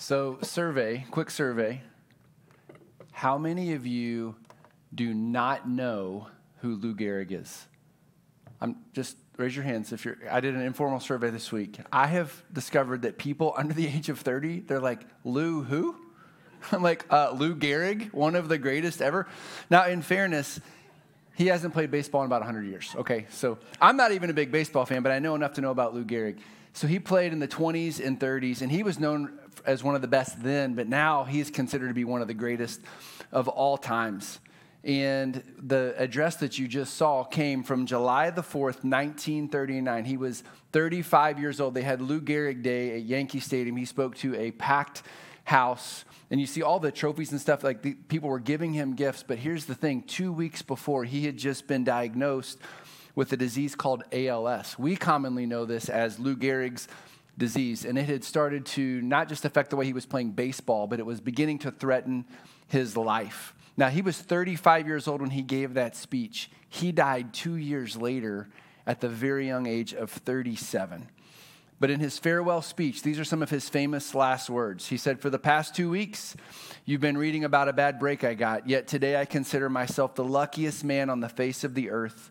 [0.00, 1.82] So, survey, quick survey.
[3.12, 4.34] How many of you
[4.94, 6.28] do not know
[6.62, 7.66] who Lou Gehrig is?
[8.62, 11.78] I'm just raise your hands if you're I did an informal survey this week.
[11.92, 15.94] I have discovered that people under the age of 30, they're like, Lou who?
[16.72, 19.28] I'm like, uh, Lou Gehrig, one of the greatest ever.
[19.68, 20.60] Now, in fairness,
[21.34, 22.96] he hasn't played baseball in about 100 years.
[22.96, 25.70] Okay, so I'm not even a big baseball fan, but I know enough to know
[25.70, 26.38] about Lou Gehrig.
[26.72, 30.02] So he played in the 20s and 30s, and he was known as one of
[30.02, 32.80] the best then, but now he's considered to be one of the greatest
[33.32, 34.40] of all times.
[34.82, 40.04] And the address that you just saw came from July the 4th, 1939.
[40.06, 41.74] He was 35 years old.
[41.74, 43.76] They had Lou Gehrig Day at Yankee Stadium.
[43.76, 45.02] He spoke to a packed
[45.44, 46.04] house.
[46.30, 49.22] And you see all the trophies and stuff, like the, people were giving him gifts.
[49.26, 52.58] But here's the thing two weeks before, he had just been diagnosed
[53.14, 54.78] with a disease called ALS.
[54.78, 56.88] We commonly know this as Lou Gehrig's
[57.40, 57.84] disease.
[57.84, 61.00] And it had started to not just affect the way he was playing baseball, but
[61.00, 62.24] it was beginning to threaten
[62.68, 63.52] his life.
[63.76, 66.50] Now, he was 35 years old when he gave that speech.
[66.68, 68.48] He died two years later
[68.86, 71.08] at the very young age of 37.
[71.80, 74.88] But in his farewell speech, these are some of his famous last words.
[74.88, 76.36] He said, For the past two weeks,
[76.84, 80.24] you've been reading about a bad break I got, yet today I consider myself the
[80.24, 82.30] luckiest man on the face of the earth.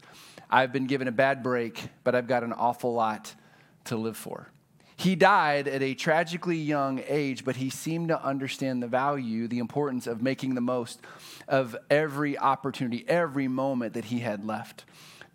[0.51, 3.33] I've been given a bad break, but I've got an awful lot
[3.85, 4.49] to live for.
[4.99, 9.59] He died at a tragically young age, but he seemed to understand the value, the
[9.59, 10.99] importance of making the most
[11.47, 14.83] of every opportunity, every moment that he had left.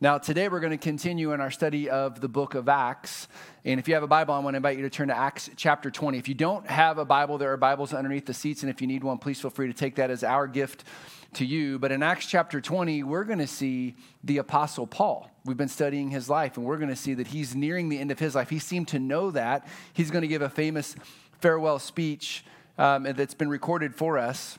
[0.03, 3.27] Now, today we're going to continue in our study of the book of Acts.
[3.65, 5.49] And if you have a Bible, I want to invite you to turn to Acts
[5.57, 6.19] chapter 20.
[6.19, 8.63] If you don't have a Bible, there are Bibles underneath the seats.
[8.65, 10.85] And if you need one, please feel free to take that as our gift
[11.35, 11.79] to you.
[11.79, 15.31] But in Acts chapter 20, we're going to see the Apostle Paul.
[15.45, 18.11] We've been studying his life, and we're going to see that he's nearing the end
[18.11, 18.51] of his life.
[18.51, 19.67] He seemed to know that.
[19.93, 20.97] He's going to give a famous
[21.41, 22.45] farewell speech
[22.79, 24.59] um, that's been recorded for us.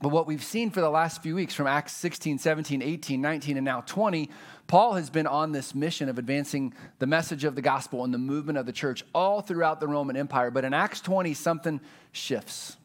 [0.00, 3.56] But what we've seen for the last few weeks from Acts 16, 17, 18, 19,
[3.56, 4.28] and now 20,
[4.66, 8.18] Paul has been on this mission of advancing the message of the gospel and the
[8.18, 10.50] movement of the church all throughout the Roman Empire.
[10.50, 11.80] But in Acts 20, something
[12.10, 12.76] shifts.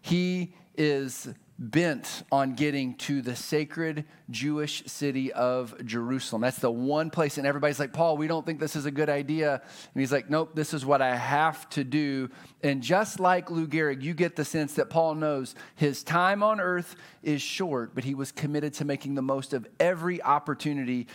[0.00, 1.28] He is
[1.62, 6.42] bent on getting to the sacred Jewish city of Jerusalem.
[6.42, 9.08] That's the one place, and everybody's like, Paul, we don't think this is a good
[9.08, 9.62] idea.
[9.94, 12.30] And he's like, nope, this is what I have to do.
[12.64, 16.60] And just like Lou Gehrig, you get the sense that Paul knows his time on
[16.60, 21.06] earth is short, but he was committed to making the most of every opportunity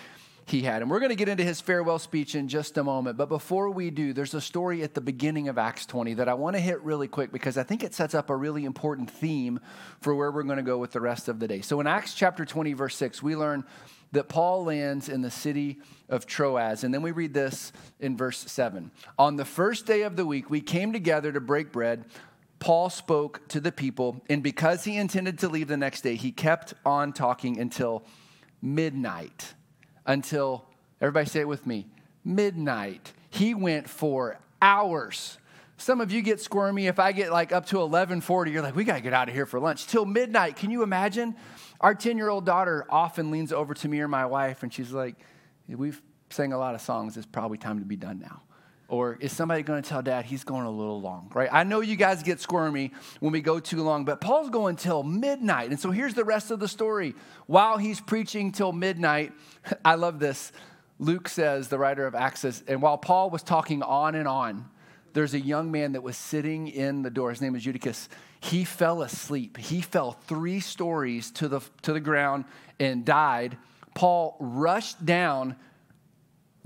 [0.47, 0.81] he had.
[0.81, 3.17] And we're going to get into his farewell speech in just a moment.
[3.17, 6.35] But before we do, there's a story at the beginning of Acts 20 that I
[6.35, 9.59] want to hit really quick because I think it sets up a really important theme
[9.99, 11.59] for where we're going to go with the rest of the day.
[11.59, 13.65] So in Acts chapter 20, verse 6, we learn
[14.13, 16.85] that Paul lands in the city of Troas.
[16.85, 18.89] And then we read this in verse 7.
[19.19, 22.05] On the first day of the week, we came together to break bread.
[22.59, 26.31] Paul spoke to the people, and because he intended to leave the next day, he
[26.31, 28.05] kept on talking until
[28.61, 29.53] midnight
[30.07, 30.65] until,
[30.99, 31.87] everybody say it with me,
[32.23, 33.13] midnight.
[33.29, 35.37] He went for hours.
[35.77, 36.87] Some of you get squirmy.
[36.87, 39.35] If I get like up to 1140, you're like, we got to get out of
[39.35, 39.85] here for lunch.
[39.85, 40.55] Till midnight.
[40.55, 41.35] Can you imagine?
[41.79, 44.91] Our 10 year old daughter often leans over to me or my wife and she's
[44.91, 45.15] like,
[45.67, 46.01] we've
[46.31, 47.17] sang a lot of songs.
[47.17, 48.41] It's probably time to be done now.
[48.89, 51.49] Or is somebody going to tell dad he's going a little long, right?
[51.51, 55.03] I know you guys get squirmy when we go too long, but Paul's going till
[55.03, 55.71] midnight.
[55.71, 57.13] And so here's the rest of the story.
[57.47, 59.33] While he's preaching till midnight,
[59.85, 60.53] I love this.
[60.99, 64.65] Luke says, the writer of Acts says, and while Paul was talking on and on,
[65.13, 67.31] there's a young man that was sitting in the door.
[67.31, 68.07] His name is Eutychus.
[68.39, 69.57] He fell asleep.
[69.57, 72.45] He fell three stories to the, to the ground
[72.79, 73.57] and died.
[73.95, 75.55] Paul rushed down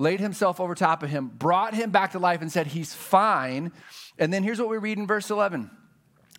[0.02, 3.72] laid himself over top of him, brought him back to life, and said, He's fine.
[4.18, 5.70] And then here's what we read in verse 11.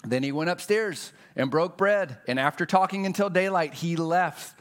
[0.04, 2.18] Then he went upstairs and broke bread.
[2.26, 4.58] And after talking until daylight, he left.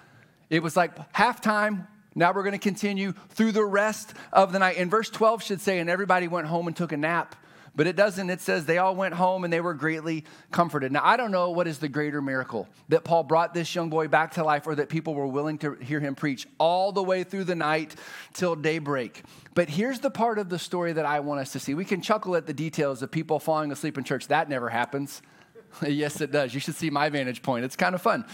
[0.50, 1.88] It was like halftime.
[2.14, 4.78] Now we're going to continue through the rest of the night.
[4.78, 7.36] And verse 12 should say, And everybody went home and took a nap.
[7.74, 8.30] But it doesn't.
[8.30, 10.92] It says they all went home and they were greatly comforted.
[10.92, 14.10] Now, I don't know what is the greater miracle that Paul brought this young boy
[14.10, 17.24] back to life or that people were willing to hear him preach all the way
[17.24, 17.96] through the night
[18.34, 19.24] till daybreak.
[19.54, 21.74] But here's the part of the story that I want us to see.
[21.74, 24.28] We can chuckle at the details of people falling asleep in church.
[24.28, 25.22] That never happens.
[25.82, 26.54] yes, it does.
[26.54, 27.64] You should see my vantage point.
[27.64, 28.26] It's kind of fun.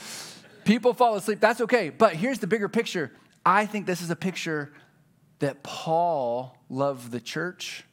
[0.65, 1.39] People fall asleep.
[1.39, 1.89] That's okay.
[1.89, 3.11] But here's the bigger picture.
[3.45, 4.73] I think this is a picture
[5.39, 7.85] that Paul loved the church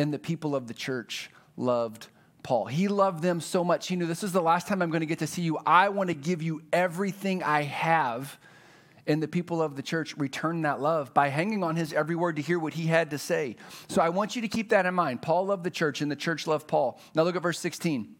[0.00, 2.06] and the people of the church loved
[2.42, 2.64] Paul.
[2.66, 3.86] He loved them so much.
[3.86, 5.58] He knew this is the last time I'm going to get to see you.
[5.66, 8.38] I want to give you everything I have.
[9.06, 12.36] And the people of the church returned that love by hanging on his every word
[12.36, 13.56] to hear what he had to say.
[13.88, 15.20] So I want you to keep that in mind.
[15.20, 16.98] Paul loved the church, and the church loved Paul.
[17.14, 18.14] Now look at verse 16.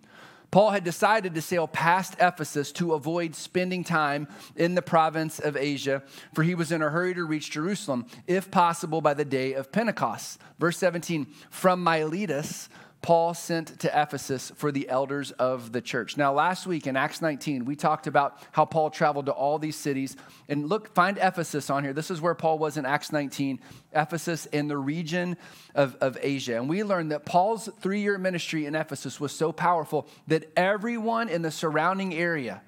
[0.50, 4.26] Paul had decided to sail past Ephesus to avoid spending time
[4.56, 6.02] in the province of Asia,
[6.34, 9.70] for he was in a hurry to reach Jerusalem, if possible by the day of
[9.70, 10.40] Pentecost.
[10.58, 12.68] Verse 17 From Miletus,
[13.02, 16.18] Paul sent to Ephesus for the elders of the church.
[16.18, 19.76] Now, last week in Acts 19, we talked about how Paul traveled to all these
[19.76, 20.16] cities.
[20.50, 21.94] And look, find Ephesus on here.
[21.94, 23.58] This is where Paul was in Acts 19,
[23.94, 25.38] Ephesus in the region
[25.74, 26.56] of, of Asia.
[26.56, 31.30] And we learned that Paul's three year ministry in Ephesus was so powerful that everyone
[31.30, 32.60] in the surrounding area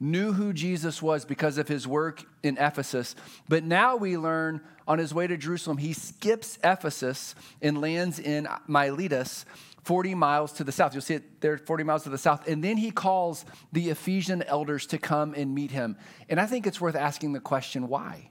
[0.00, 3.14] knew who Jesus was because of his work in Ephesus.
[3.48, 8.46] But now we learn on his way to Jerusalem, he skips Ephesus and lands in
[8.66, 9.46] Miletus,
[9.84, 10.94] 40 miles to the south.
[10.94, 12.46] You'll see it there, 40 miles to the south.
[12.48, 15.96] And then he calls the Ephesian elders to come and meet him.
[16.28, 18.30] And I think it's worth asking the question why?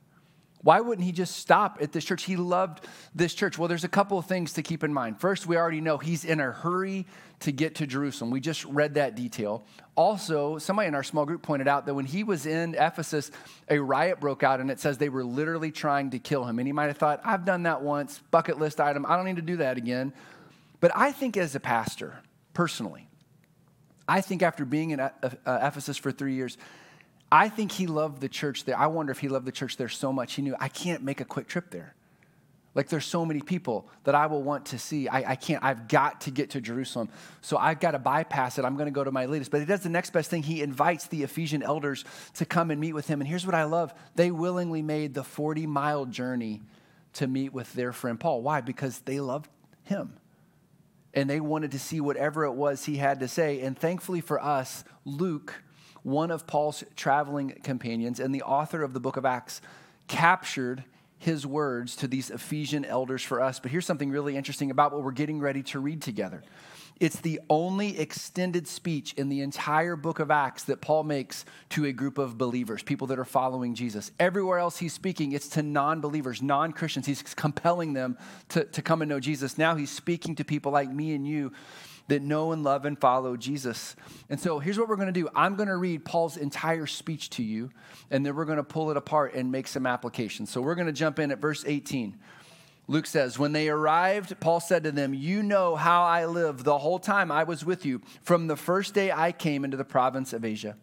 [0.64, 2.24] Why wouldn't he just stop at this church?
[2.24, 3.58] He loved this church.
[3.58, 5.20] Well, there's a couple of things to keep in mind.
[5.20, 7.06] First, we already know he's in a hurry
[7.42, 8.32] to get to Jerusalem.
[8.32, 9.66] We just read that detail.
[9.96, 13.30] Also, somebody in our small group pointed out that when he was in Ephesus,
[13.70, 16.60] a riot broke out, and it says they were literally trying to kill him.
[16.60, 19.36] And he might have thought, I've done that once, bucket list item, I don't need
[19.36, 20.14] to do that again.
[20.80, 22.20] But I think as a pastor,
[22.54, 23.10] personally,
[24.08, 25.12] I think after being in uh,
[25.46, 26.58] Ephesus for three years,
[27.34, 28.78] I think he loved the church there.
[28.78, 31.20] I wonder if he loved the church there so much he knew I can't make
[31.20, 31.96] a quick trip there.
[32.76, 35.08] Like there's so many people that I will want to see.
[35.08, 37.10] I, I can't, I've got to get to Jerusalem.
[37.42, 38.66] So I've got to bypass it.
[38.66, 39.50] I'm going to go to Miletus.
[39.50, 40.44] But he does the next best thing.
[40.44, 43.20] He invites the Ephesian elders to come and meet with him.
[43.20, 46.62] And here's what I love they willingly made the 40 mile journey
[47.14, 48.44] to meet with their friend Paul.
[48.44, 48.62] Why?
[48.62, 49.50] Because they loved
[49.86, 50.18] him.
[51.16, 53.62] And they wanted to see whatever it was he had to say.
[53.62, 55.64] And thankfully for us, Luke
[56.04, 59.62] one of Paul's traveling companions and the author of the book of Acts,
[60.08, 60.84] captured
[61.18, 63.60] his words to these Ephesian elders for us.
[63.60, 66.44] But here's something really interesting about what we're getting ready to read together.
[67.00, 71.86] It's the only extended speech in the entire book of Acts that Paul makes to
[71.86, 74.12] a group of believers, people that are following Jesus.
[74.20, 77.06] Everywhere else he's speaking, it's to non believers, non Christians.
[77.06, 78.18] He's compelling them
[78.50, 79.58] to, to come and know Jesus.
[79.58, 81.52] Now he's speaking to people like me and you
[82.08, 83.96] that know and love and follow Jesus.
[84.30, 87.30] And so here's what we're going to do I'm going to read Paul's entire speech
[87.32, 87.72] to you,
[88.12, 90.50] and then we're going to pull it apart and make some applications.
[90.50, 92.18] So we're going to jump in at verse 18.
[92.88, 96.78] Luke says, When they arrived, Paul said to them, You know how I lived the
[96.78, 100.34] whole time I was with you, from the first day I came into the province
[100.34, 100.76] of Asia.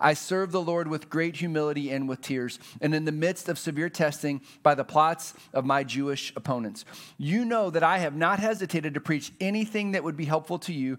[0.00, 3.58] I served the Lord with great humility and with tears, and in the midst of
[3.58, 6.84] severe testing by the plots of my Jewish opponents.
[7.16, 10.72] You know that I have not hesitated to preach anything that would be helpful to
[10.72, 10.98] you,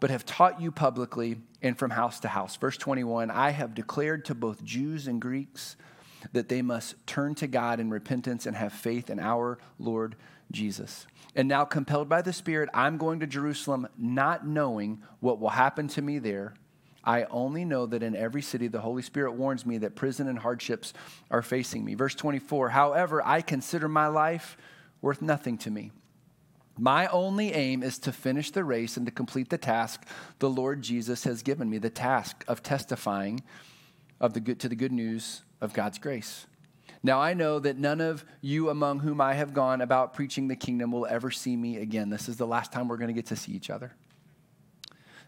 [0.00, 2.56] but have taught you publicly and from house to house.
[2.56, 5.76] Verse 21 I have declared to both Jews and Greeks
[6.32, 10.16] that they must turn to God in repentance and have faith in our Lord
[10.50, 11.06] Jesus.
[11.34, 15.88] And now, compelled by the Spirit, I'm going to Jerusalem, not knowing what will happen
[15.88, 16.54] to me there
[17.06, 20.40] I only know that in every city the Holy Spirit warns me that prison and
[20.40, 20.92] hardships
[21.30, 21.94] are facing me.
[21.94, 24.56] Verse 24, however, I consider my life
[25.00, 25.92] worth nothing to me.
[26.78, 30.04] My only aim is to finish the race and to complete the task
[30.40, 33.42] the Lord Jesus has given me, the task of testifying
[34.20, 36.46] of the good, to the good news of God's grace.
[37.02, 40.56] Now I know that none of you among whom I have gone about preaching the
[40.56, 42.10] kingdom will ever see me again.
[42.10, 43.92] This is the last time we're going to get to see each other.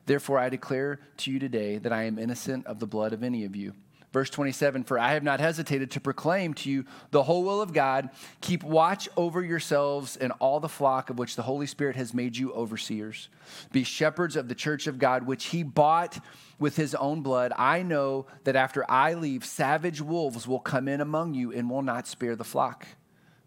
[0.08, 3.44] Therefore, I declare to you today that I am innocent of the blood of any
[3.44, 3.74] of you.
[4.10, 7.74] Verse 27 For I have not hesitated to proclaim to you the whole will of
[7.74, 8.08] God.
[8.40, 12.38] Keep watch over yourselves and all the flock of which the Holy Spirit has made
[12.38, 13.28] you overseers.
[13.70, 16.18] Be shepherds of the church of God, which he bought
[16.58, 17.52] with his own blood.
[17.58, 21.82] I know that after I leave, savage wolves will come in among you and will
[21.82, 22.86] not spare the flock.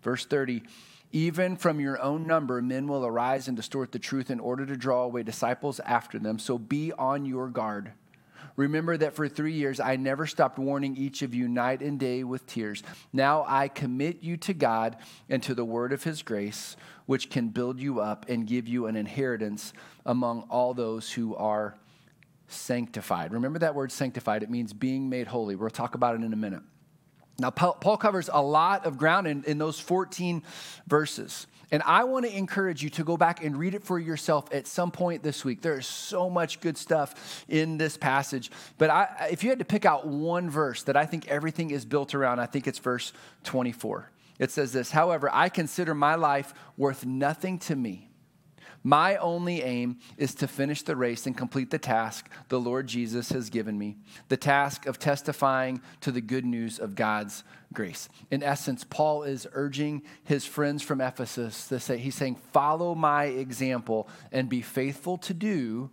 [0.04, 0.62] Verse 30
[1.12, 4.78] even from your own number, men will arise and distort the truth in order to
[4.78, 6.40] draw away disciples after them.
[6.40, 7.92] So be on your guard.
[8.56, 12.24] Remember that for three years I never stopped warning each of you night and day
[12.24, 12.84] with tears.
[13.14, 14.98] Now I commit you to God
[15.30, 16.76] and to the word of his grace,
[17.06, 19.74] which can build you up and give you an inheritance
[20.06, 21.76] among all those who are
[22.48, 23.32] sanctified.
[23.32, 25.56] Remember that word sanctified, it means being made holy.
[25.56, 26.64] We'll talk about it in a minute.
[27.42, 30.44] Now, Paul covers a lot of ground in, in those 14
[30.88, 31.48] verses.
[31.72, 34.68] And I want to encourage you to go back and read it for yourself at
[34.68, 35.62] some point this week.
[35.62, 38.52] There is so much good stuff in this passage.
[38.78, 41.86] But I, if you had to pick out one verse that I think everything is
[41.86, 43.14] built around, I think it's verse
[43.46, 44.12] 24.
[44.38, 48.11] It says this However, I consider my life worth nothing to me
[48.84, 53.30] My only aim is to finish the race and complete the task the Lord Jesus
[53.30, 53.98] has given me
[54.28, 58.10] the task of testifying to the good news of God's grace.
[58.32, 63.26] In essence, Paul is urging his friends from Ephesus to say, he's saying, Follow my
[63.26, 65.92] example and be faithful to do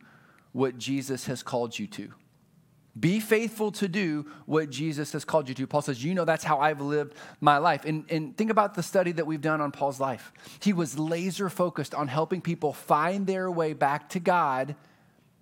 [0.52, 2.12] what Jesus has called you to.
[2.98, 5.66] Be faithful to do what Jesus has called you to.
[5.66, 7.84] Paul says, You know, that's how I've lived my life.
[7.84, 10.32] And, and think about the study that we've done on Paul's life.
[10.60, 14.74] He was laser focused on helping people find their way back to God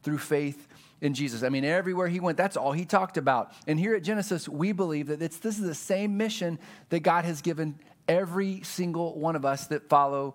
[0.03, 0.67] through faith
[1.01, 1.43] in Jesus.
[1.43, 3.53] I mean, everywhere he went, that's all he talked about.
[3.67, 6.59] And here at Genesis, we believe that it's, this is the same mission
[6.89, 10.35] that God has given every single one of us that follow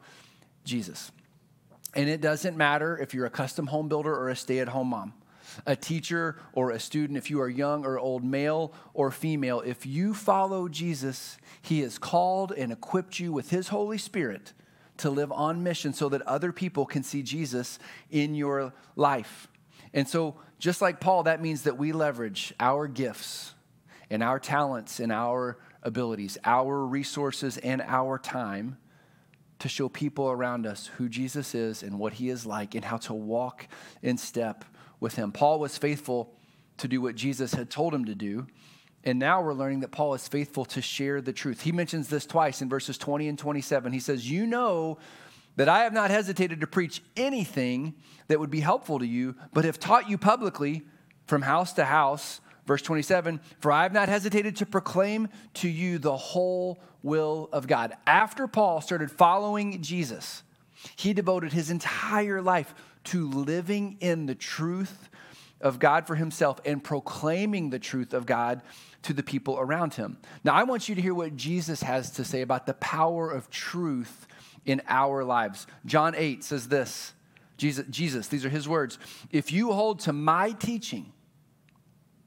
[0.63, 1.11] Jesus.
[1.93, 4.87] And it doesn't matter if you're a custom home builder or a stay at home
[4.87, 5.13] mom
[5.65, 9.85] a teacher or a student, if you are young or old, male or female, if
[9.85, 14.53] you follow Jesus, He has called and equipped you with His Holy Spirit
[14.97, 17.79] to live on mission so that other people can see Jesus
[18.09, 19.47] in your life.
[19.93, 23.53] And so, just like Paul, that means that we leverage our gifts
[24.09, 28.77] and our talents and our abilities, our resources and our time
[29.61, 32.97] to show people around us who Jesus is and what he is like and how
[32.97, 33.67] to walk
[34.01, 34.65] in step
[35.01, 35.33] with him.
[35.33, 36.33] Paul was faithful
[36.77, 38.47] to do what Jesus had told him to do.
[39.03, 41.61] And now we're learning that Paul is faithful to share the truth.
[41.61, 43.91] He mentions this twice in verses 20 and 27.
[43.91, 44.99] He says, You know
[45.55, 47.95] that I have not hesitated to preach anything
[48.27, 50.83] that would be helpful to you, but have taught you publicly
[51.25, 52.41] from house to house.
[52.67, 57.65] Verse 27 For I have not hesitated to proclaim to you the whole will of
[57.65, 57.93] God.
[58.05, 60.43] After Paul started following Jesus,
[60.95, 62.73] he devoted his entire life
[63.05, 65.09] to living in the truth
[65.59, 68.61] of God for himself and proclaiming the truth of God
[69.03, 70.17] to the people around him.
[70.43, 73.49] Now, I want you to hear what Jesus has to say about the power of
[73.49, 74.27] truth
[74.65, 75.67] in our lives.
[75.85, 77.13] John 8 says this
[77.57, 78.97] Jesus, Jesus, these are his words.
[79.31, 81.13] If you hold to my teaching,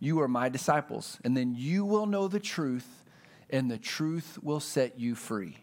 [0.00, 3.04] you are my disciples, and then you will know the truth,
[3.50, 5.56] and the truth will set you free.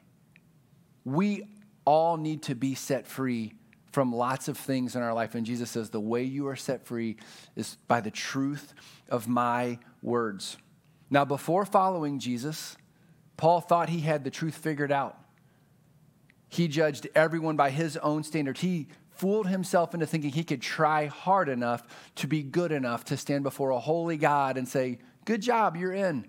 [1.03, 1.47] We
[1.85, 3.53] all need to be set free
[3.91, 5.35] from lots of things in our life.
[5.35, 7.17] And Jesus says, The way you are set free
[7.55, 8.73] is by the truth
[9.09, 10.57] of my words.
[11.09, 12.77] Now, before following Jesus,
[13.37, 15.17] Paul thought he had the truth figured out.
[16.47, 18.61] He judged everyone by his own standards.
[18.61, 21.83] He fooled himself into thinking he could try hard enough
[22.15, 25.93] to be good enough to stand before a holy God and say, Good job, you're
[25.93, 26.27] in.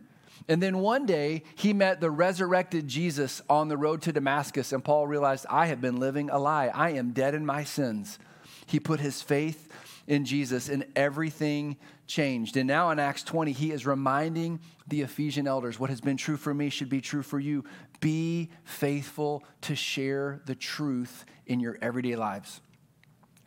[0.49, 4.85] And then one day, he met the resurrected Jesus on the road to Damascus, and
[4.85, 6.69] Paul realized, I have been living a lie.
[6.69, 8.19] I am dead in my sins.
[8.67, 9.69] He put his faith
[10.07, 12.57] in Jesus, and everything changed.
[12.57, 16.37] And now in Acts 20, he is reminding the Ephesian elders what has been true
[16.37, 17.65] for me should be true for you.
[18.01, 22.61] Be faithful to share the truth in your everyday lives.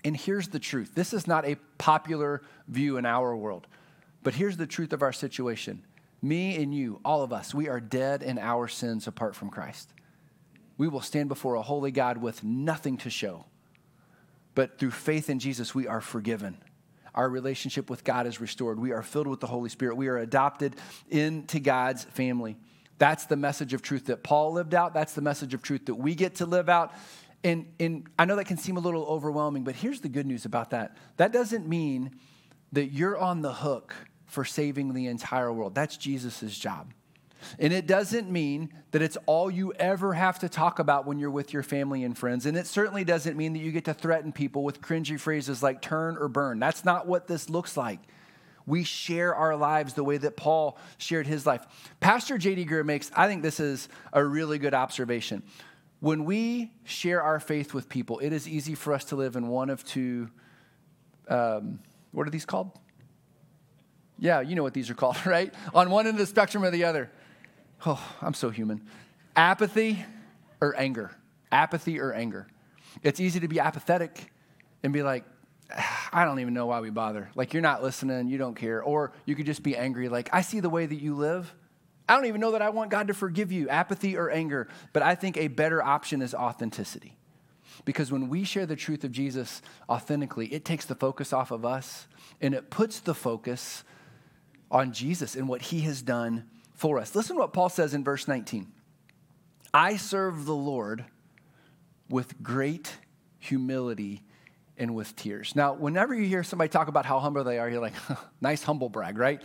[0.05, 3.67] And here's the truth this is not a popular view in our world,
[4.23, 5.83] but here's the truth of our situation
[6.25, 9.93] me and you, all of us, we are dead in our sins apart from Christ.
[10.77, 13.45] We will stand before a holy God with nothing to show.
[14.55, 16.57] But through faith in Jesus, we are forgiven.
[17.13, 18.79] Our relationship with God is restored.
[18.79, 19.95] We are filled with the Holy Spirit.
[19.95, 20.75] We are adopted
[21.09, 22.57] into God's family.
[22.97, 24.93] That's the message of truth that Paul lived out.
[24.93, 26.93] That's the message of truth that we get to live out.
[27.43, 30.45] And, and I know that can seem a little overwhelming, but here's the good news
[30.45, 30.97] about that.
[31.17, 32.15] That doesn't mean
[32.71, 33.93] that you're on the hook
[34.35, 35.73] for saving the entire world.
[35.73, 36.93] That's Jesus' job.
[37.57, 41.31] And it doesn't mean that it's all you ever have to talk about when you're
[41.31, 42.45] with your family and friends.
[42.45, 45.81] And it certainly doesn't mean that you get to threaten people with cringy phrases like
[45.81, 46.59] turn or burn.
[46.59, 47.99] That's not what this looks like.
[48.65, 51.65] We share our lives the way that Paul shared his life.
[52.01, 52.65] Pastor J.D.
[52.65, 55.43] Greear makes, I think this is a really good observation.
[56.01, 59.47] When we share our faith with people, it is easy for us to live in
[59.47, 60.29] one of two,
[61.29, 61.79] um,
[62.11, 62.77] what are these called?
[64.17, 65.53] Yeah, you know what these are called, right?
[65.73, 67.11] On one end of the spectrum or the other.
[67.85, 68.81] Oh, I'm so human.
[69.35, 70.03] Apathy
[70.61, 71.11] or anger.
[71.51, 72.47] Apathy or anger.
[73.03, 74.31] It's easy to be apathetic
[74.83, 75.25] and be like,
[75.75, 77.29] ah, I don't even know why we bother.
[77.35, 78.81] Like, you're not listening, you don't care.
[78.81, 81.53] Or you could just be angry, like, I see the way that you live.
[82.07, 83.67] I don't even know that I want God to forgive you.
[83.67, 84.67] Apathy or anger.
[84.93, 87.17] But I think a better option is authenticity.
[87.83, 91.65] Because when we share the truth of Jesus authentically, it takes the focus off of
[91.65, 92.07] us
[92.39, 93.83] and it puts the focus
[94.71, 97.15] on Jesus and what he has done for us.
[97.15, 98.67] Listen to what Paul says in verse 19
[99.73, 101.05] I serve the Lord
[102.09, 102.97] with great
[103.39, 104.23] humility
[104.77, 105.55] and with tears.
[105.55, 107.93] Now, whenever you hear somebody talk about how humble they are, you're like,
[108.41, 109.41] nice humble brag, right?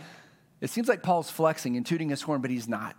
[0.59, 2.95] It seems like Paul's flexing and tooting his horn, but he's not.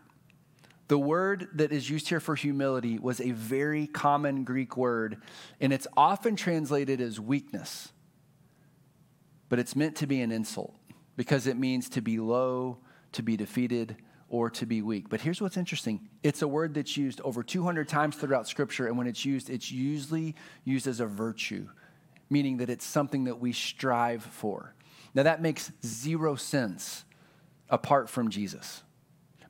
[0.88, 5.22] The word that is used here for humility was a very common Greek word,
[5.60, 7.92] and it's often translated as weakness.
[9.48, 10.74] But it's meant to be an insult
[11.16, 12.78] because it means to be low,
[13.12, 13.96] to be defeated,
[14.28, 15.08] or to be weak.
[15.10, 18.96] But here's what's interesting it's a word that's used over 200 times throughout Scripture, and
[18.96, 21.68] when it's used, it's usually used as a virtue,
[22.30, 24.74] meaning that it's something that we strive for.
[25.14, 27.04] Now, that makes zero sense
[27.68, 28.82] apart from Jesus.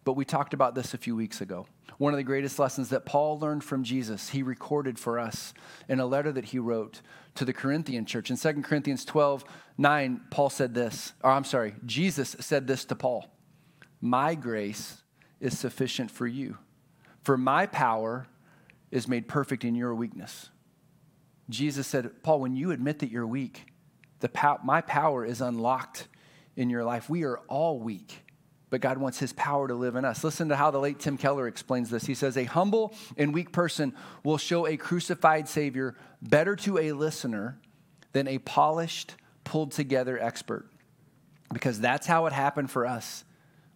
[0.04, 1.66] But we talked about this a few weeks ago.
[1.98, 5.54] One of the greatest lessons that Paul learned from Jesus, he recorded for us
[5.88, 7.00] in a letter that he wrote
[7.36, 8.30] to the Corinthian church.
[8.30, 9.44] In 2 Corinthians 12,
[9.78, 13.30] 9, Paul said this, or I'm sorry, Jesus said this to Paul
[14.00, 15.02] My grace
[15.40, 16.58] is sufficient for you,
[17.22, 18.26] for my power
[18.90, 20.48] is made perfect in your weakness.
[21.48, 23.66] Jesus said, Paul, when you admit that you're weak,
[24.20, 26.08] the pow- my power is unlocked
[26.56, 27.08] in your life.
[27.08, 28.24] We are all weak
[28.72, 30.24] but God wants his power to live in us.
[30.24, 32.06] Listen to how the late Tim Keller explains this.
[32.06, 33.92] He says, A humble and weak person
[34.24, 37.58] will show a crucified Savior better to a listener
[38.12, 39.14] than a polished,
[39.44, 40.70] pulled together expert.
[41.52, 43.24] Because that's how it happened for us.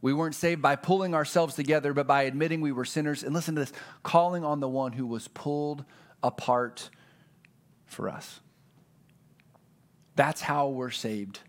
[0.00, 3.22] We weren't saved by pulling ourselves together, but by admitting we were sinners.
[3.22, 5.84] And listen to this calling on the one who was pulled
[6.22, 6.88] apart
[7.84, 8.40] for us.
[10.14, 11.40] That's how we're saved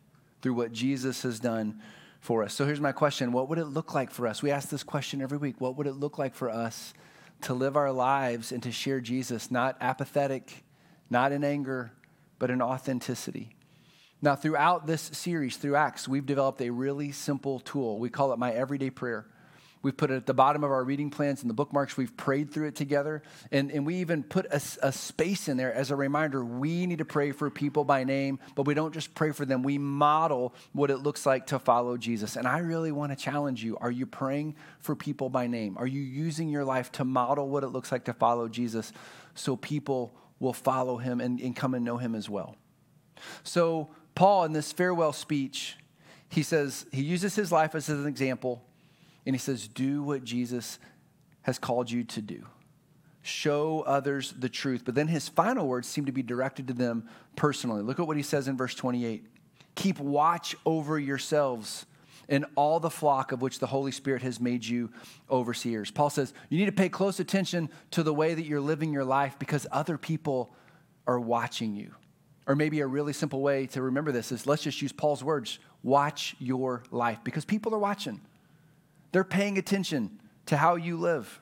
[0.42, 1.82] through what Jesus has done
[2.28, 2.54] for us.
[2.54, 4.44] So here's my question What would it look like for us?
[4.44, 5.62] We ask this question every week.
[5.62, 6.94] What would it look like for us
[7.42, 10.66] to live our lives and to share Jesus, not apathetic,
[11.10, 11.94] not in anger,
[12.38, 13.56] but in authenticity?
[14.22, 17.98] Now, throughout this series, through Acts, we've developed a really simple tool.
[17.98, 19.26] We call it My Everyday Prayer.
[19.82, 21.98] We've put it at the bottom of our reading plans and the bookmarks.
[21.98, 23.22] We've prayed through it together.
[23.52, 26.98] And, and we even put a, a, space in there as a reminder we need
[26.98, 29.64] to pray for people by name, but we don't just pray for them.
[29.64, 32.36] We model what it looks like to follow Jesus.
[32.36, 35.78] And I really want to challenge you are you praying for people by name?
[35.78, 38.92] Are you using your life to model what it looks like to follow Jesus
[39.36, 42.56] so people will follow him and, and come and know him as well?
[43.44, 45.78] So, Paul, in this farewell speech,
[46.30, 48.64] he says, he uses his life as an example
[49.28, 50.80] and he says, Do what Jesus
[51.42, 52.48] has called you to do.
[53.22, 54.84] Show others the truth.
[54.86, 57.82] But then his final words seem to be directed to them personally.
[57.82, 59.26] Look at what he says in verse 28
[59.76, 61.86] Keep watch over yourselves
[62.30, 64.90] and all the flock of which the Holy Spirit has made you
[65.30, 65.92] overseers.
[65.92, 69.06] Paul says, You need to pay close attention to the way that you're living your
[69.06, 70.56] life because other people
[71.06, 71.94] are watching you.
[72.48, 75.60] Or maybe a really simple way to remember this is let's just use Paul's words
[75.84, 78.22] watch your life because people are watching.
[79.12, 81.40] They're paying attention to how you live.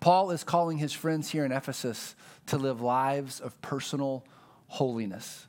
[0.00, 2.14] Paul is calling his friends here in Ephesus
[2.46, 4.24] to live lives of personal
[4.68, 5.46] holiness.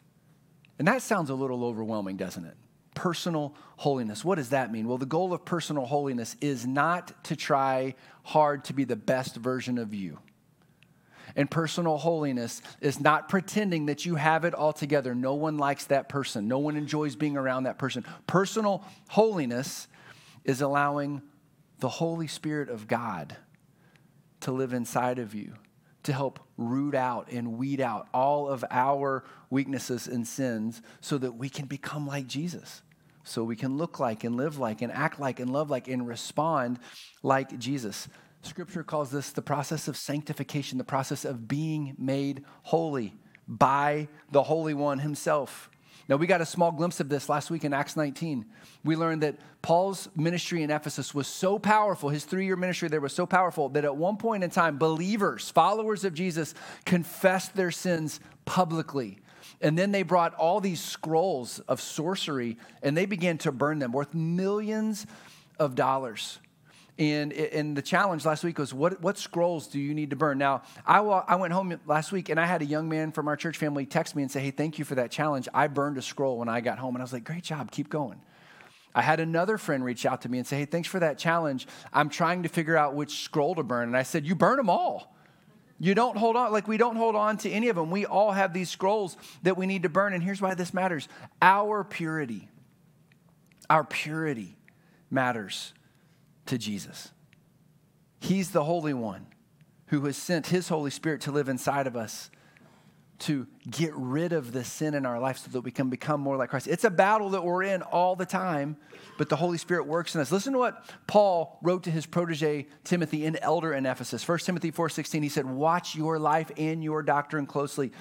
[0.79, 2.55] And that sounds a little overwhelming, doesn't it?
[2.95, 4.25] Personal holiness.
[4.25, 4.87] What does that mean?
[4.87, 9.35] Well, the goal of personal holiness is not to try hard to be the best
[9.35, 10.19] version of you.
[11.35, 15.13] And personal holiness is not pretending that you have it all together.
[15.13, 18.03] No one likes that person, no one enjoys being around that person.
[18.25, 19.87] Personal holiness
[20.43, 21.21] is allowing
[21.79, 23.37] the Holy Spirit of God
[24.41, 25.53] to live inside of you,
[26.03, 31.33] to help root out and weed out all of our weaknesses and sins so that
[31.33, 32.81] we can become like Jesus.
[33.23, 36.07] So we can look like and live like and act like and love like and
[36.07, 36.79] respond
[37.21, 38.07] like Jesus.
[38.41, 43.13] Scripture calls this the process of sanctification, the process of being made holy
[43.47, 45.68] by the Holy One Himself.
[46.09, 48.43] Now, we got a small glimpse of this last week in Acts 19.
[48.83, 52.99] We learned that Paul's ministry in Ephesus was so powerful, his three year ministry there
[52.99, 57.69] was so powerful, that at one point in time, believers, followers of Jesus, confessed their
[57.69, 59.19] sins publicly.
[59.61, 63.91] And then they brought all these scrolls of sorcery and they began to burn them
[63.91, 65.05] worth millions
[65.59, 66.39] of dollars.
[66.99, 70.37] And, and the challenge last week was what, what scrolls do you need to burn?
[70.37, 73.37] Now, I, I went home last week and I had a young man from our
[73.37, 75.47] church family text me and say, Hey, thank you for that challenge.
[75.53, 76.95] I burned a scroll when I got home.
[76.95, 78.19] And I was like, Great job, keep going.
[78.93, 81.67] I had another friend reach out to me and say, Hey, thanks for that challenge.
[81.93, 83.87] I'm trying to figure out which scroll to burn.
[83.87, 85.15] And I said, You burn them all.
[85.79, 87.91] You don't hold on, like we don't hold on to any of them.
[87.91, 90.11] We all have these scrolls that we need to burn.
[90.11, 91.07] And here's why this matters
[91.41, 92.49] our purity,
[93.69, 94.57] our purity
[95.09, 95.71] matters
[96.49, 97.11] to Jesus.
[98.19, 99.27] He's the Holy One
[99.87, 102.29] who has sent His Holy Spirit to live inside of us
[103.19, 106.37] to get rid of the sin in our life so that we can become more
[106.37, 106.67] like Christ.
[106.67, 108.77] It's a battle that we're in all the time,
[109.17, 110.31] but the Holy Spirit works in us.
[110.31, 114.23] Listen to what Paul wrote to his protege Timothy, an elder in Ephesus.
[114.23, 117.91] 1 Timothy 4:16, he said, "Watch your life and your doctrine closely.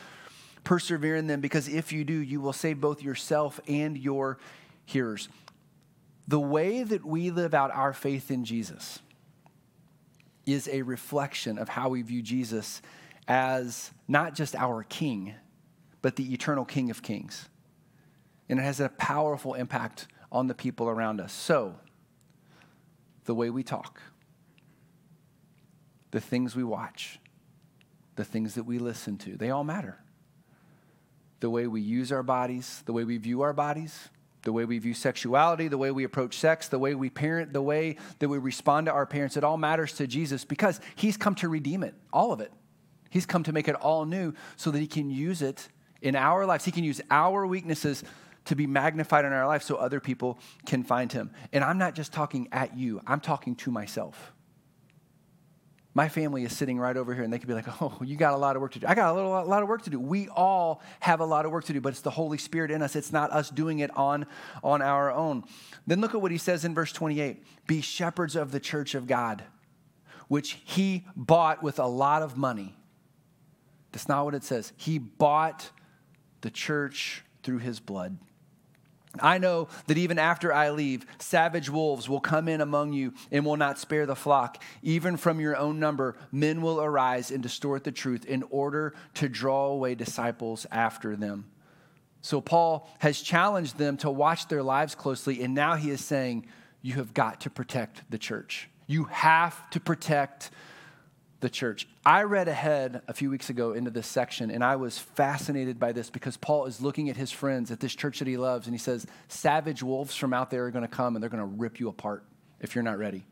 [0.62, 4.38] Persevere in them because if you do, you will save both yourself and your
[4.84, 5.28] hearers."
[6.28, 9.00] The way that we live out our faith in Jesus
[10.44, 12.82] is a reflection of how we view Jesus
[13.26, 15.34] as not just our king,
[16.02, 17.48] but the eternal King of Kings.
[18.48, 21.32] And it has a powerful impact on the people around us.
[21.32, 21.76] So,
[23.24, 24.00] the way we talk,
[26.10, 27.18] the things we watch,
[28.16, 29.98] the things that we listen to, they all matter.
[31.40, 34.08] The way we use our bodies, the way we view our bodies,
[34.42, 37.62] the way we view sexuality, the way we approach sex, the way we parent, the
[37.62, 41.34] way that we respond to our parents, it all matters to Jesus because he's come
[41.36, 42.52] to redeem it, all of it.
[43.10, 45.68] He's come to make it all new so that he can use it
[46.02, 46.64] in our lives.
[46.64, 48.04] He can use our weaknesses
[48.44, 51.30] to be magnified in our life so other people can find him.
[51.52, 54.32] And I'm not just talking at you, I'm talking to myself.
[55.94, 58.34] My family is sitting right over here and they could be like, oh, you got
[58.34, 58.86] a lot of work to do.
[58.86, 59.98] I got a, little, lot of work to do.
[59.98, 62.82] We all have a lot of work to do, but it's the Holy Spirit in
[62.82, 62.94] us.
[62.94, 64.26] It's not us doing it on,
[64.62, 65.44] on our own.
[65.86, 69.06] Then look at what he says in verse 28 Be shepherds of the church of
[69.06, 69.42] God,
[70.28, 72.76] which he bought with a lot of money.
[73.92, 74.72] That's not what it says.
[74.76, 75.70] He bought
[76.42, 78.18] the church through his blood.
[79.20, 83.44] I know that even after I leave, savage wolves will come in among you and
[83.44, 84.62] will not spare the flock.
[84.82, 89.28] Even from your own number, men will arise and distort the truth in order to
[89.28, 91.46] draw away disciples after them.
[92.20, 96.46] So, Paul has challenged them to watch their lives closely, and now he is saying,
[96.82, 98.68] You have got to protect the church.
[98.86, 100.50] You have to protect
[101.40, 101.86] the church.
[102.04, 105.92] I read ahead a few weeks ago into this section, and I was fascinated by
[105.92, 108.74] this because Paul is looking at his friends at this church that he loves, and
[108.74, 111.56] he says, Savage wolves from out there are going to come and they're going to
[111.56, 112.24] rip you apart
[112.60, 113.24] if you're not ready.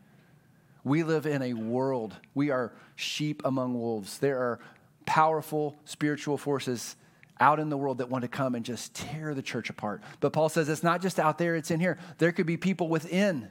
[0.85, 4.19] We live in a world, we are sheep among wolves.
[4.19, 4.61] There are
[5.05, 6.97] powerful spiritual forces
[7.41, 10.03] out in the world that want to come and just tear the church apart.
[10.21, 11.99] But Paul says it's not just out there, it's in here.
[12.19, 13.49] There could be people within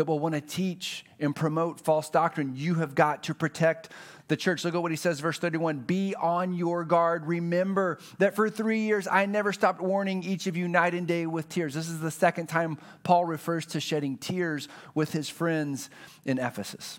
[0.00, 2.54] that will want to teach and promote false doctrine.
[2.56, 3.90] You have got to protect
[4.28, 4.64] the church.
[4.64, 7.26] Look at what he says, verse 31 Be on your guard.
[7.26, 11.26] Remember that for three years I never stopped warning each of you night and day
[11.26, 11.74] with tears.
[11.74, 15.90] This is the second time Paul refers to shedding tears with his friends
[16.24, 16.98] in Ephesus.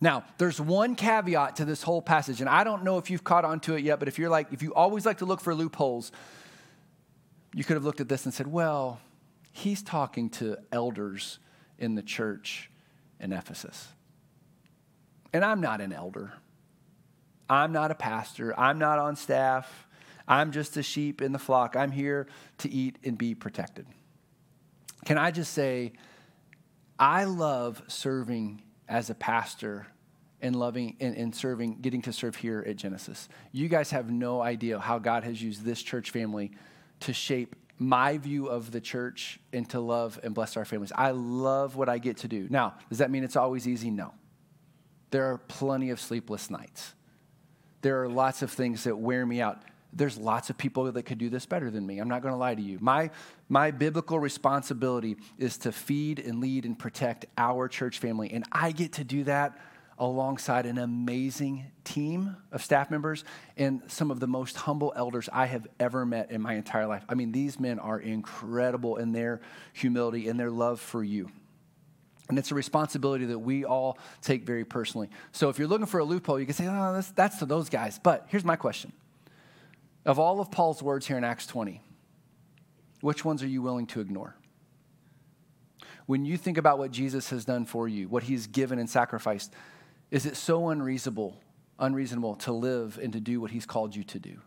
[0.00, 3.44] Now, there's one caveat to this whole passage, and I don't know if you've caught
[3.44, 5.54] on to it yet, but if you're like, if you always like to look for
[5.54, 6.10] loopholes,
[7.52, 8.98] you could have looked at this and said, well,
[9.52, 11.38] he's talking to elders
[11.78, 12.70] in the church
[13.20, 13.88] in Ephesus.
[15.32, 16.32] And I'm not an elder.
[17.48, 18.58] I'm not a pastor.
[18.58, 19.86] I'm not on staff.
[20.26, 21.76] I'm just a sheep in the flock.
[21.76, 22.26] I'm here
[22.58, 23.86] to eat and be protected.
[25.04, 25.92] Can I just say,
[26.98, 29.86] I love serving as a pastor
[30.40, 33.28] and loving and, and, serving, getting to serve here at Genesis.
[33.52, 36.52] You guys have no idea how God has used this church family
[37.00, 40.92] to shape my view of the church and to love and bless our families.
[40.94, 42.46] I love what I get to do.
[42.50, 43.90] Now, does that mean it's always easy?
[43.90, 44.14] No.
[45.10, 46.94] There are plenty of sleepless nights.
[47.80, 49.62] There are lots of things that wear me out.
[49.92, 51.98] There's lots of people that could do this better than me.
[51.98, 52.78] I'm not going to lie to you.
[52.80, 53.10] My,
[53.48, 58.30] my biblical responsibility is to feed and lead and protect our church family.
[58.32, 59.58] And I get to do that
[59.98, 63.24] alongside an amazing team of staff members
[63.56, 67.04] and some of the most humble elders I have ever met in my entire life.
[67.08, 69.40] I mean, these men are incredible in their
[69.72, 71.30] humility and their love for you.
[72.28, 75.08] And it's a responsibility that we all take very personally.
[75.32, 77.68] So if you're looking for a loophole, you can say, oh, that's, that's to those
[77.68, 77.98] guys.
[77.98, 78.92] But here's my question
[80.04, 81.80] Of all of Paul's words here in Acts 20,
[83.00, 84.36] which ones are you willing to ignore?
[86.06, 89.52] When you think about what Jesus has done for you, what he's given and sacrificed,
[90.10, 91.36] is it so unreasonable,
[91.78, 94.38] unreasonable to live and to do what he's called you to do?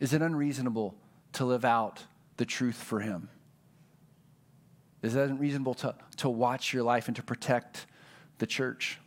[0.00, 0.94] Is it unreasonable
[1.34, 2.04] to live out
[2.36, 3.28] the truth for him?
[5.02, 7.86] Is it unreasonable to, to watch your life and to protect
[8.38, 8.98] the church?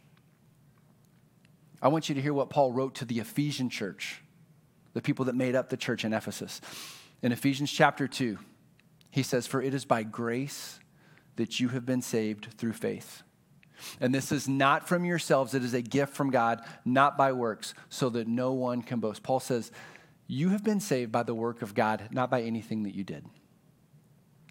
[1.81, 4.21] I want you to hear what Paul wrote to the Ephesian church,
[4.93, 6.61] the people that made up the church in Ephesus.
[7.21, 8.37] In Ephesians chapter 2,
[9.09, 10.79] he says, For it is by grace
[11.35, 13.23] that you have been saved through faith.
[13.99, 17.73] And this is not from yourselves, it is a gift from God, not by works,
[17.89, 19.23] so that no one can boast.
[19.23, 19.71] Paul says,
[20.27, 23.25] You have been saved by the work of God, not by anything that you did.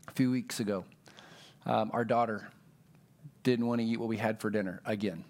[0.09, 0.85] A few weeks ago,
[1.67, 2.49] um, our daughter
[3.43, 5.25] didn't want to eat what we had for dinner again.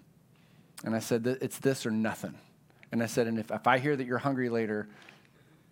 [0.83, 2.35] And I said, It's this or nothing.
[2.91, 4.89] And I said, And if, if I hear that you're hungry later,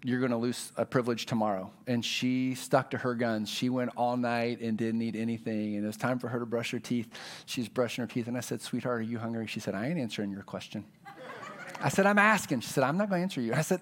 [0.04, 1.72] you're going to lose a privilege tomorrow.
[1.86, 3.50] And she stuck to her guns.
[3.50, 5.76] She went all night and didn't eat anything.
[5.76, 7.10] And it was time for her to brush her teeth.
[7.46, 8.28] She's brushing her teeth.
[8.28, 9.48] And I said, Sweetheart, are you hungry?
[9.48, 10.86] She said, I ain't answering your question.
[11.82, 12.62] I said, I'm asking.
[12.62, 13.54] She said, I'm not going to answer you.
[13.54, 13.82] I said,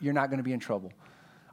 [0.00, 0.92] You're not going to be in trouble.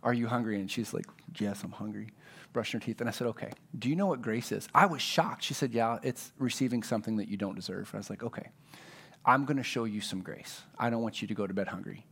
[0.03, 0.59] Are you hungry?
[0.59, 1.05] And she's like,
[1.39, 2.09] Yes, I'm hungry.
[2.53, 3.01] brushing her teeth.
[3.01, 4.67] And I said, okay, do you know what grace is?
[4.73, 5.43] I was shocked.
[5.43, 7.91] She said, yeah, it's receiving something that you don't deserve.
[7.93, 8.49] I was like, okay,
[9.25, 10.61] I'm going to show you some grace.
[10.79, 12.05] I don't want you to go to bed hungry.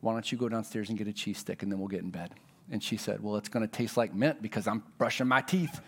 [0.00, 2.10] Why don't you go downstairs and get a cheese stick and then we'll get in
[2.10, 2.34] bed?
[2.70, 5.80] And she said, well, it's going to taste like mint because I'm brushing my teeth.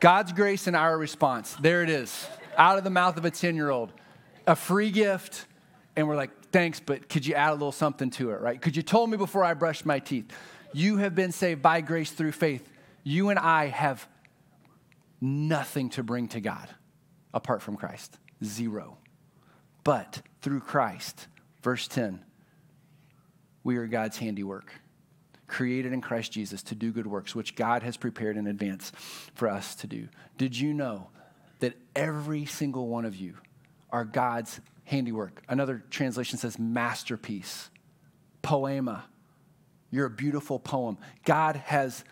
[0.00, 1.54] God's grace and our response.
[1.60, 3.92] There it is, out of the mouth of a 10 year old.
[4.46, 5.46] A free gift.
[5.94, 8.60] And we're like, thanks, but could you add a little something to it, right?
[8.60, 10.32] Could you told me before I brushed my teeth?
[10.72, 12.68] You have been saved by grace through faith.
[13.04, 14.08] You and I have
[15.20, 16.68] nothing to bring to God
[17.32, 18.18] apart from Christ.
[18.42, 18.98] Zero.
[19.84, 21.28] But through Christ,
[21.62, 22.22] verse 10,
[23.64, 24.72] we are God's handiwork,
[25.46, 28.92] created in Christ Jesus to do good works, which God has prepared in advance
[29.34, 30.08] for us to do.
[30.36, 31.08] Did you know
[31.60, 33.34] that every single one of you
[33.90, 35.42] are God's handiwork?
[35.48, 37.70] Another translation says masterpiece,
[38.42, 39.02] poiema.
[39.90, 40.98] You're a beautiful poem.
[41.24, 42.04] God has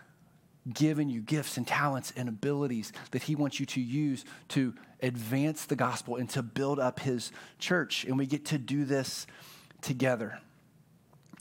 [0.72, 5.64] given you gifts and talents and abilities that He wants you to use to advance
[5.66, 8.04] the gospel and to build up His church.
[8.04, 9.26] And we get to do this
[9.80, 10.38] together.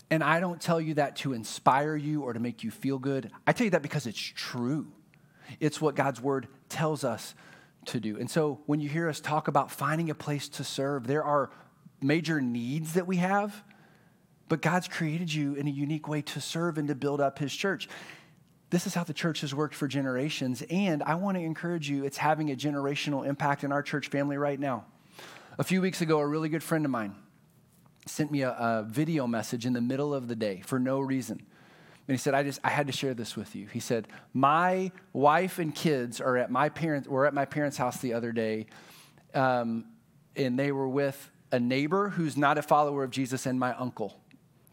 [0.09, 3.31] And I don't tell you that to inspire you or to make you feel good.
[3.45, 4.87] I tell you that because it's true.
[5.59, 7.35] It's what God's word tells us
[7.85, 8.17] to do.
[8.17, 11.49] And so when you hear us talk about finding a place to serve, there are
[12.01, 13.63] major needs that we have,
[14.47, 17.53] but God's created you in a unique way to serve and to build up his
[17.53, 17.87] church.
[18.69, 22.05] This is how the church has worked for generations, and I want to encourage you,
[22.05, 24.85] it's having a generational impact in our church family right now.
[25.57, 27.15] A few weeks ago, a really good friend of mine
[28.05, 31.37] sent me a, a video message in the middle of the day for no reason.
[31.37, 33.67] And he said, I just I had to share this with you.
[33.67, 38.01] He said, My wife and kids are at my parents were at my parents' house
[38.01, 38.67] the other day,
[39.33, 39.85] um,
[40.35, 44.19] and they were with a neighbor who's not a follower of Jesus and my uncle.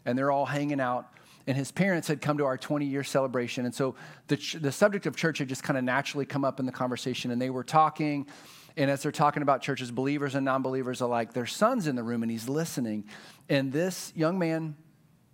[0.05, 1.11] And they're all hanging out.
[1.47, 3.65] And his parents had come to our 20 year celebration.
[3.65, 3.95] And so
[4.27, 7.31] the, the subject of church had just kind of naturally come up in the conversation.
[7.31, 8.27] And they were talking.
[8.75, 12.03] And as they're talking about churches, believers and non believers alike, their son's in the
[12.03, 13.05] room and he's listening.
[13.49, 14.75] And this young man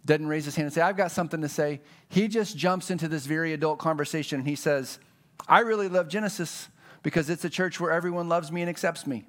[0.06, 1.82] doesn't raise his hand and say, I've got something to say.
[2.10, 5.00] He just jumps into this very adult conversation and he says,
[5.48, 6.68] I really love Genesis
[7.02, 9.26] because it's a church where everyone loves me and accepts me.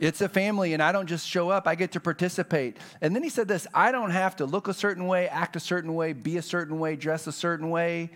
[0.00, 2.78] It's a family, and I don't just show up, I get to participate.
[3.02, 5.60] And then he said this I don't have to look a certain way, act a
[5.60, 8.10] certain way, be a certain way, dress a certain way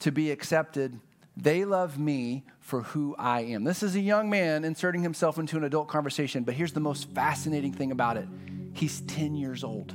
[0.00, 1.00] to be accepted.
[1.36, 3.64] They love me for who I am.
[3.64, 7.10] This is a young man inserting himself into an adult conversation, but here's the most
[7.12, 8.28] fascinating thing about it
[8.74, 9.94] he's 10 years old.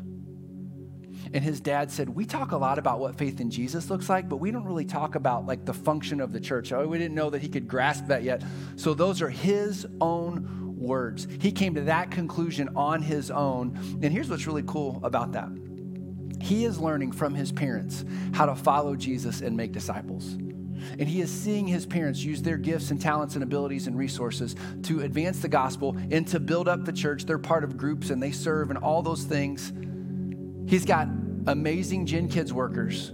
[1.34, 4.30] And his dad said, We talk a lot about what faith in Jesus looks like,
[4.30, 6.72] but we don't really talk about like the function of the church.
[6.72, 8.44] Oh, we didn't know that he could grasp that yet.
[8.76, 11.28] So those are his own words.
[11.40, 13.78] He came to that conclusion on his own.
[14.02, 15.50] And here's what's really cool about that
[16.42, 20.36] he is learning from his parents how to follow Jesus and make disciples.
[21.00, 24.56] And he is seeing his parents use their gifts and talents and abilities and resources
[24.84, 27.26] to advance the gospel and to build up the church.
[27.26, 29.74] They're part of groups and they serve and all those things.
[30.70, 31.08] He's got
[31.48, 33.12] amazing Gen Kids workers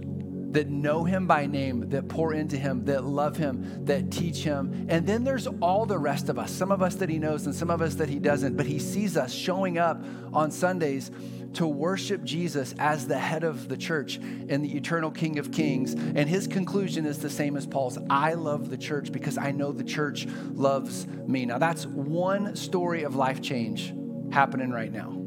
[0.52, 4.86] that know him by name, that pour into him, that love him, that teach him.
[4.88, 7.54] And then there's all the rest of us, some of us that he knows and
[7.54, 11.10] some of us that he doesn't, but he sees us showing up on Sundays
[11.54, 15.92] to worship Jesus as the head of the church and the eternal King of Kings.
[15.94, 19.72] And his conclusion is the same as Paul's I love the church because I know
[19.72, 21.46] the church loves me.
[21.46, 23.94] Now, that's one story of life change
[24.32, 25.18] happening right now.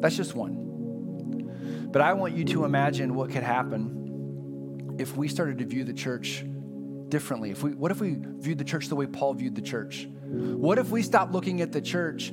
[0.00, 1.88] That's just one.
[1.90, 3.95] But I want you to imagine what could happen
[4.98, 6.44] if we started to view the church
[7.08, 7.50] differently.
[7.50, 10.08] If we, what if we viewed the church the way Paul viewed the church?
[10.26, 12.32] What if we stopped looking at the church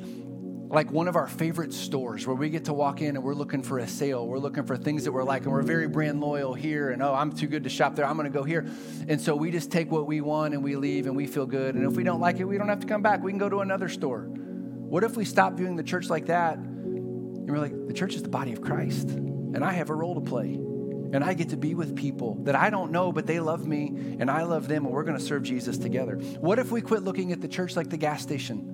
[0.69, 3.62] like one of our favorite stores where we get to walk in and we're looking
[3.62, 4.28] for a sale.
[4.28, 6.89] We're looking for things that we're like, and we're very brand loyal here.
[6.89, 8.08] And oh, I'm too good to shop there.
[8.08, 8.65] I'm going to go here.
[9.08, 11.76] And so we just take what we want and we leave and we feel good.
[11.76, 13.21] And if we don't like it, we don't have to come back.
[13.21, 14.21] We can go to another store.
[14.23, 16.58] What if we stop viewing the church like that?
[16.58, 20.15] And we're like, the church is the body of Christ and I have a role
[20.15, 20.60] to play.
[21.13, 24.17] And I get to be with people that I don't know, but they love me
[24.19, 26.15] and I love them, and we're going to serve Jesus together.
[26.15, 28.71] What if we quit looking at the church like the gas station?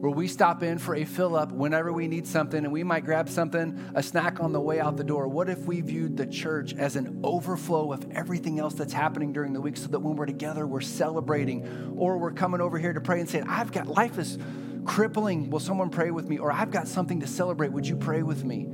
[0.00, 3.04] Where we stop in for a fill up whenever we need something and we might
[3.04, 5.26] grab something, a snack on the way out the door.
[5.26, 9.54] What if we viewed the church as an overflow of everything else that's happening during
[9.54, 13.00] the week so that when we're together, we're celebrating or we're coming over here to
[13.00, 14.38] pray and saying, I've got life is
[14.84, 15.48] crippling.
[15.48, 16.38] Will someone pray with me?
[16.38, 17.72] Or I've got something to celebrate.
[17.72, 18.68] Would you pray with me?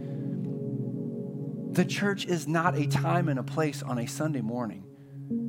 [1.72, 4.84] The church is not a time and a place on a Sunday morning.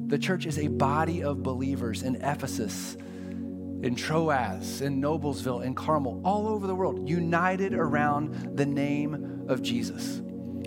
[0.08, 6.22] The church is a body of believers in Ephesus, in Troas, in Noblesville, in Carmel,
[6.24, 10.22] all over the world, united around the name of Jesus.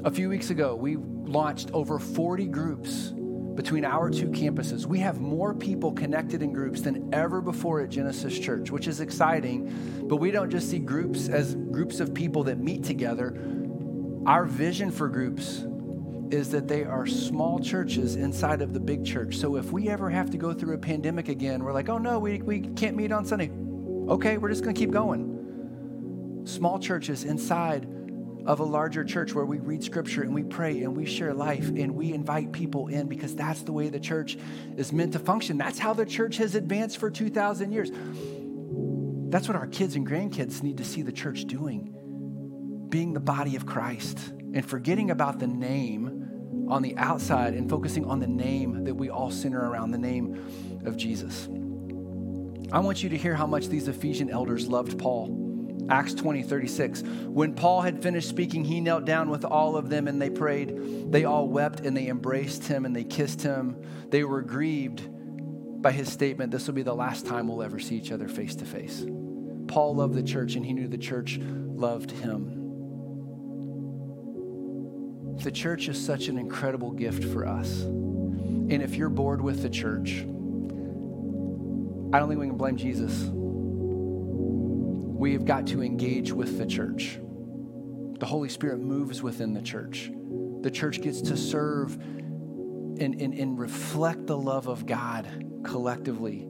[0.05, 3.15] A few weeks ago, we launched over 40 groups
[3.55, 4.85] between our two campuses.
[4.85, 9.01] We have more people connected in groups than ever before at Genesis Church, which is
[9.01, 10.05] exciting.
[10.07, 13.35] But we don't just see groups as groups of people that meet together.
[14.27, 15.65] Our vision for groups
[16.33, 19.37] is that they are small churches inside of the big church.
[19.37, 22.19] So if we ever have to go through a pandemic again, we're like, oh no,
[22.19, 23.53] we, we can't meet on Sunday.
[24.09, 26.43] Okay, we're just going to keep going.
[26.45, 27.85] Small churches inside
[28.47, 31.69] of a larger church where we read scripture and we pray and we share life
[31.69, 34.37] and we invite people in because that's the way the church
[34.77, 35.57] is meant to function.
[35.57, 37.93] That's how the church has advanced for 2,000 years.
[39.31, 41.96] That's what our kids and grandkids need to see the church doing
[42.89, 48.05] being the body of Christ and forgetting about the name on the outside and focusing
[48.05, 51.49] on the name that we all center around the name of Jesus.
[52.73, 55.45] I want you to hear how much these Ephesian elders loved Paul.
[55.89, 57.03] Acts 20, 36.
[57.03, 61.13] When Paul had finished speaking, he knelt down with all of them and they prayed.
[61.13, 63.81] They all wept and they embraced him and they kissed him.
[64.11, 65.09] They were grieved
[65.83, 68.57] by his statement, This will be the last time we'll ever see each other face
[68.57, 69.07] to face.
[69.69, 72.66] Paul loved the church and he knew the church loved him.
[75.43, 77.83] The church is such an incredible gift for us.
[77.83, 80.23] And if you're bored with the church,
[82.13, 83.31] I don't think we can blame Jesus
[85.17, 87.19] we have got to engage with the church.
[88.19, 90.11] The Holy Spirit moves within the church.
[90.61, 95.27] The church gets to serve and, and, and reflect the love of God
[95.65, 96.47] collectively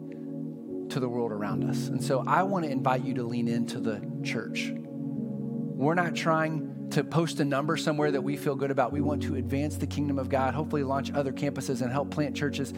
[0.90, 1.88] to the world around us.
[1.88, 4.72] And so I want to invite you to lean into the church.
[4.72, 8.92] We're not trying to post a number somewhere that we feel good about.
[8.92, 12.36] We want to advance the kingdom of God, hopefully, launch other campuses and help plant
[12.36, 12.72] churches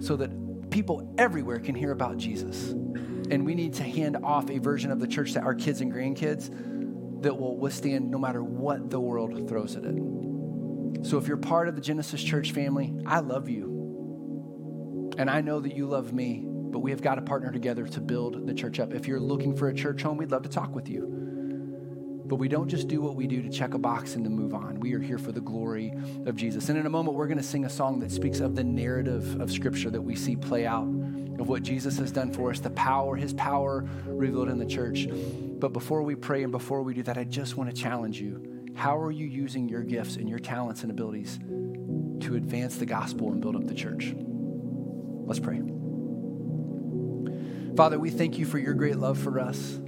[0.00, 2.70] so that people everywhere can hear about Jesus.
[2.70, 5.92] And we need to hand off a version of the church to our kids and
[5.92, 6.50] grandkids
[7.22, 9.94] that will withstand no matter what the world throws at it.
[11.06, 15.12] So if you're part of the Genesis Church family, I love you.
[15.16, 18.00] And I know that you love me, but we have got to partner together to
[18.00, 18.92] build the church up.
[18.92, 21.13] If you're looking for a church home, we'd love to talk with you.
[22.26, 24.54] But we don't just do what we do to check a box and to move
[24.54, 24.80] on.
[24.80, 25.92] We are here for the glory
[26.24, 26.70] of Jesus.
[26.70, 29.40] And in a moment, we're going to sing a song that speaks of the narrative
[29.40, 30.86] of Scripture that we see play out
[31.38, 35.06] of what Jesus has done for us, the power, his power revealed in the church.
[35.10, 38.72] But before we pray and before we do that, I just want to challenge you.
[38.74, 41.38] How are you using your gifts and your talents and abilities
[42.20, 44.14] to advance the gospel and build up the church?
[44.16, 45.60] Let's pray.
[47.76, 49.80] Father, we thank you for your great love for us.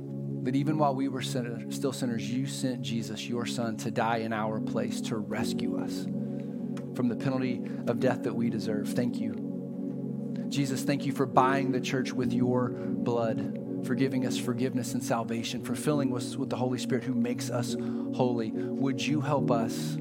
[0.47, 4.33] That even while we were still sinners, you sent Jesus, your son, to die in
[4.33, 6.05] our place to rescue us
[6.95, 8.89] from the penalty of death that we deserve.
[8.91, 10.47] Thank you.
[10.49, 15.03] Jesus, thank you for buying the church with your blood, for giving us forgiveness and
[15.03, 17.75] salvation, for filling us with the Holy Spirit who makes us
[18.15, 18.53] holy.
[18.53, 19.97] Would you help us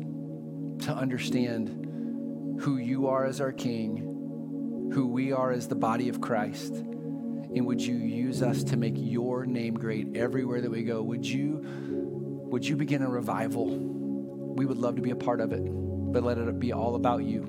[0.86, 6.22] to understand who you are as our King, who we are as the body of
[6.22, 6.84] Christ?
[7.56, 11.02] And would you use us to make your name great everywhere that we go?
[11.02, 13.68] Would you, would you begin a revival?
[13.68, 17.24] We would love to be a part of it, but let it be all about
[17.24, 17.46] you.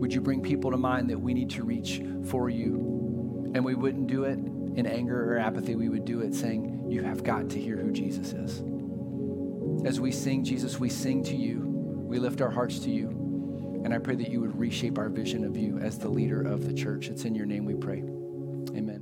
[0.00, 3.52] Would you bring people to mind that we need to reach for you?
[3.54, 5.74] And we wouldn't do it in anger or apathy.
[5.74, 8.62] We would do it saying, You have got to hear who Jesus is.
[9.86, 11.60] As we sing, Jesus, we sing to you.
[11.64, 13.19] We lift our hearts to you.
[13.84, 16.66] And I pray that you would reshape our vision of you as the leader of
[16.66, 17.08] the church.
[17.08, 17.98] It's in your name we pray.
[18.76, 18.99] Amen.